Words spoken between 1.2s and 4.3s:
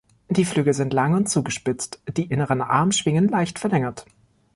zugespitzt, die inneren Armschwingen leicht verlängert.